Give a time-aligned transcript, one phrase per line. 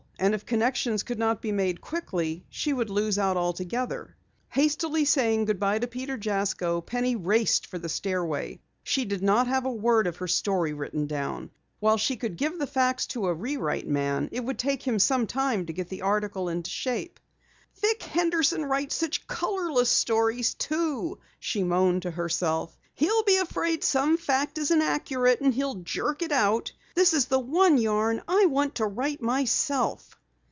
[0.23, 1.49] And if connections could not be
[1.81, 4.15] quickly made, she would lose out altogether.
[4.49, 8.59] Hastily saying goodbye to Peter Jasko, Penny raced for the stairway.
[8.83, 11.49] She did not have a word of her story written down.
[11.79, 15.25] While she could give the facts to a rewrite man it would take him some
[15.25, 17.19] time to get the article into shape.
[17.81, 22.77] "Vic Henderson writes such colorless stories, too," she moaned to herself.
[22.93, 26.73] "He'll be afraid some fact isn't accurate and he'll jerk it out.
[26.93, 30.17] This is the one yarn I want to write myself!"